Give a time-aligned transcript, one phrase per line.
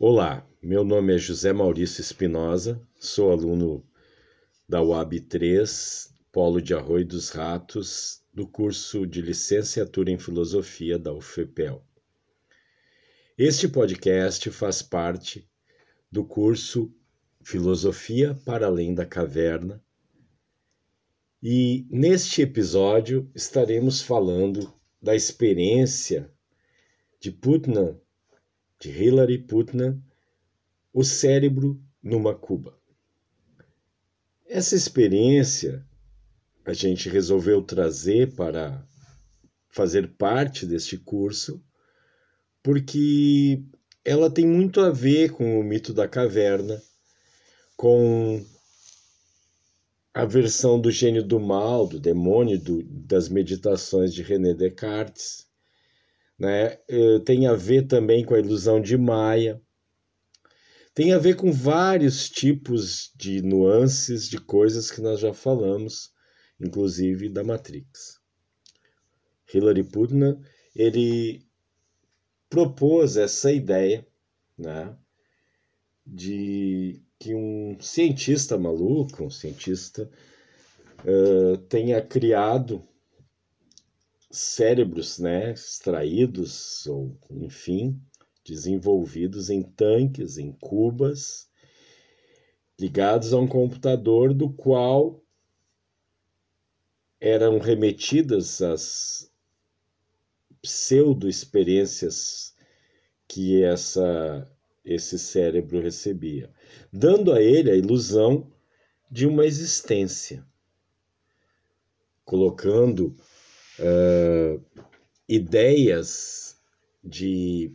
[0.00, 3.84] Olá, meu nome é José Maurício Espinosa, sou aluno
[4.68, 11.12] da UAB 3, Polo de Arroio dos Ratos, do curso de Licenciatura em Filosofia da
[11.12, 11.84] UFPEL.
[13.36, 15.50] Este podcast faz parte
[16.12, 16.94] do curso
[17.42, 19.82] Filosofia para Além da Caverna
[21.42, 24.72] e neste episódio estaremos falando
[25.02, 26.32] da experiência
[27.20, 28.00] de Putnam,
[28.78, 30.00] de Hilary Putnam,
[30.92, 32.78] o cérebro numa cuba.
[34.46, 35.84] Essa experiência
[36.64, 38.86] a gente resolveu trazer para
[39.68, 41.62] fazer parte deste curso
[42.62, 43.62] porque
[44.04, 46.82] ela tem muito a ver com o mito da caverna,
[47.76, 48.44] com
[50.12, 55.47] a versão do gênio do mal, do demônio, do, das meditações de René Descartes,
[56.38, 56.78] né?
[56.88, 59.60] Eh, tem a ver também com a ilusão de Maia,
[60.94, 66.12] tem a ver com vários tipos de nuances de coisas que nós já falamos,
[66.60, 68.18] inclusive da Matrix.
[69.52, 70.40] Hilary Putnam,
[70.74, 71.46] ele
[72.50, 74.06] propôs essa ideia,
[74.56, 74.96] né,
[76.04, 80.10] de que um cientista maluco, um cientista,
[81.04, 82.82] uh, tenha criado
[84.30, 88.00] cérebros, né, extraídos ou, enfim,
[88.44, 91.48] desenvolvidos em tanques, em cubas,
[92.78, 95.22] ligados a um computador do qual
[97.20, 99.30] eram remetidas as
[100.62, 102.54] pseudo-experiências
[103.26, 104.50] que essa,
[104.84, 106.52] esse cérebro recebia,
[106.92, 108.50] dando a ele a ilusão
[109.10, 110.46] de uma existência,
[112.24, 113.16] colocando
[113.78, 114.64] uh,
[115.28, 116.60] ideias
[117.02, 117.72] de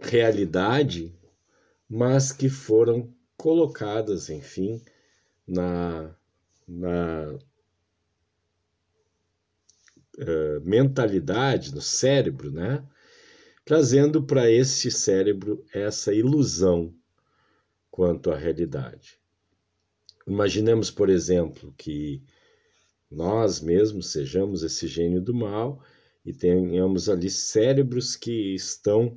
[0.00, 1.14] realidade,
[1.88, 4.82] mas que foram colocadas, enfim,
[5.46, 6.14] na,
[6.66, 7.38] na
[10.18, 12.84] uh, mentalidade, no cérebro, né?
[13.64, 16.94] Trazendo para esse cérebro essa ilusão
[17.90, 19.18] quanto à realidade.
[20.26, 22.22] Imaginemos, por exemplo, que
[23.10, 25.82] nós mesmos sejamos esse gênio do mal
[26.24, 29.16] e tenhamos ali cérebros que estão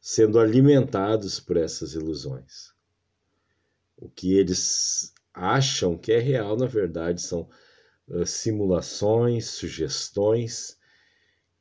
[0.00, 2.72] sendo alimentados por essas ilusões.
[3.96, 7.48] O que eles acham que é real, na verdade, são
[8.26, 10.78] simulações, sugestões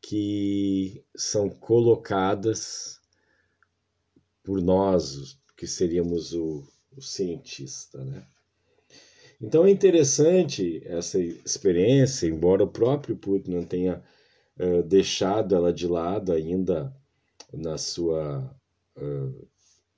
[0.02, 3.00] que são colocadas
[4.44, 8.28] por nós, que seríamos o, o cientista, né?
[9.44, 14.02] Então é interessante essa experiência, embora o próprio Putin tenha
[14.58, 16.96] uh, deixado ela de lado ainda
[17.52, 18.56] na sua.
[18.96, 19.46] Uh,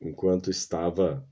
[0.01, 1.23] enquanto estava.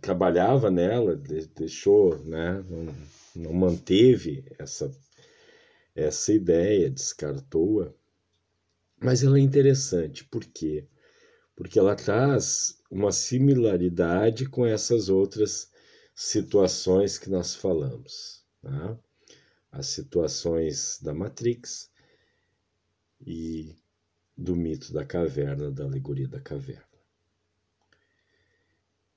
[0.00, 1.14] trabalhava nela,
[1.54, 2.64] deixou, né?
[2.66, 2.94] Não,
[3.36, 4.90] não manteve essa,
[5.94, 7.92] essa ideia, descartou-a.
[8.98, 10.86] Mas ela é interessante, por quê?
[11.54, 15.75] Porque ela traz uma similaridade com essas outras
[16.16, 18.42] situações que nós falamos.
[18.62, 18.98] Tá?
[19.70, 21.90] As situações da Matrix
[23.20, 23.76] e
[24.34, 26.84] do mito da caverna, da alegoria da caverna.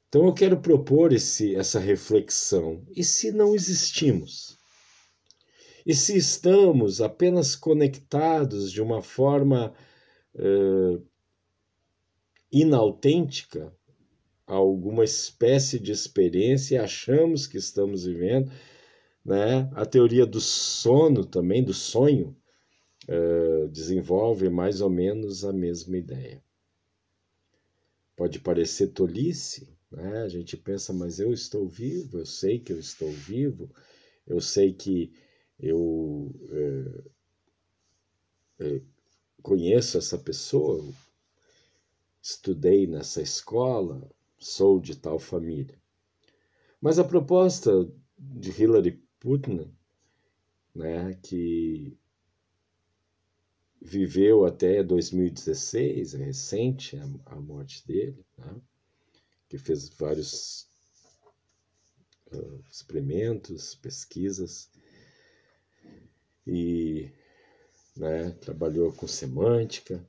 [0.10, 2.86] Então eu quero propor esse, essa reflexão.
[2.96, 4.58] E se não existimos?
[5.86, 9.74] E se estamos apenas conectados de uma forma
[10.36, 11.08] uh,
[12.52, 13.74] inautêntica
[14.56, 18.52] alguma espécie de experiência e achamos que estamos vivendo.
[19.24, 19.70] Né?
[19.74, 22.36] A teoria do sono também, do sonho,
[23.08, 26.44] uh, desenvolve mais ou menos a mesma ideia.
[28.16, 30.24] Pode parecer tolice, né?
[30.24, 33.70] a gente pensa, mas eu estou vivo, eu sei que eu estou vivo,
[34.26, 35.14] eu sei que
[35.60, 36.34] eu
[38.60, 38.82] é,
[39.42, 40.84] conheço essa pessoa,
[42.22, 45.78] estudei nessa escola, sou de tal família.
[46.82, 47.72] Mas a proposta
[48.18, 49.72] de Hillary Putnam,
[50.74, 51.98] né, que
[53.82, 58.62] viveu até 2016, é recente a, a morte dele, né,
[59.48, 60.70] que fez vários
[62.32, 64.70] uh, experimentos, pesquisas
[66.46, 67.12] e
[67.96, 70.04] né, trabalhou com semântica,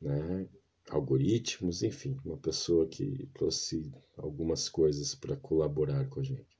[0.00, 0.48] né,
[0.94, 6.56] algoritmos, enfim, uma pessoa que trouxe algumas coisas para colaborar com a gente.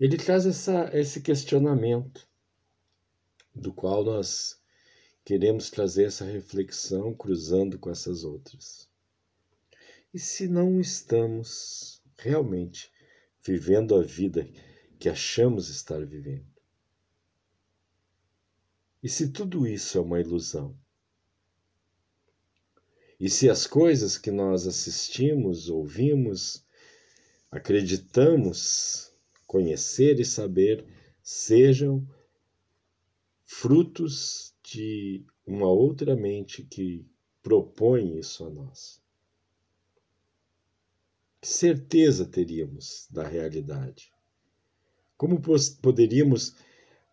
[0.00, 2.26] Ele traz essa, esse questionamento
[3.54, 4.58] do qual nós
[5.22, 8.88] queremos trazer essa reflexão cruzando com essas outras.
[10.14, 12.90] E se não estamos realmente
[13.44, 14.48] vivendo a vida
[14.98, 16.50] que achamos estar vivendo?
[19.02, 20.76] E se tudo isso é uma ilusão?
[23.22, 26.66] E se as coisas que nós assistimos, ouvimos,
[27.52, 29.12] acreditamos
[29.46, 30.84] conhecer e saber
[31.22, 32.04] sejam
[33.44, 37.06] frutos de uma outra mente que
[37.40, 39.00] propõe isso a nós?
[41.40, 44.10] Que certeza teríamos da realidade?
[45.16, 45.40] Como
[45.80, 46.56] poderíamos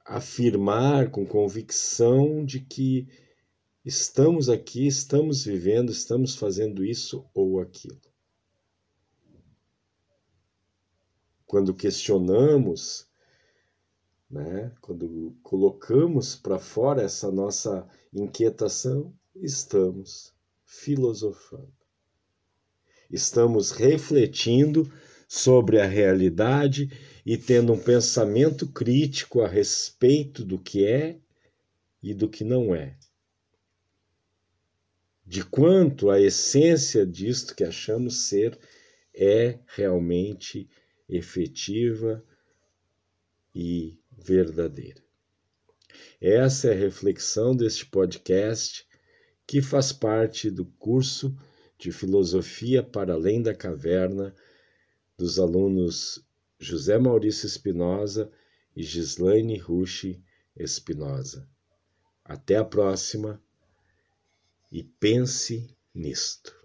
[0.04, 3.08] afirmar com convicção de que
[3.90, 8.00] estamos aqui, estamos vivendo, estamos fazendo isso ou aquilo.
[11.48, 13.08] Quando questionamos,
[14.30, 21.74] né, quando colocamos para fora essa nossa inquietação, estamos filosofando.
[23.10, 24.88] Estamos refletindo
[25.28, 26.92] sobre a realidade
[27.26, 31.20] e tendo um pensamento crítico a respeito do que é
[32.04, 32.96] e do que não é
[35.30, 38.58] de quanto a essência disto que achamos ser
[39.14, 40.68] é realmente
[41.08, 42.26] efetiva
[43.54, 45.04] e verdadeira.
[46.20, 48.88] Essa é a reflexão deste podcast
[49.46, 51.38] que faz parte do curso
[51.78, 54.34] de Filosofia para Além da Caverna
[55.16, 56.26] dos alunos
[56.58, 58.32] José Maurício Espinosa
[58.76, 60.24] e Gislaine Rushi
[60.56, 61.48] Espinosa.
[62.26, 63.40] Até a próxima
[64.72, 66.59] e pense nisto.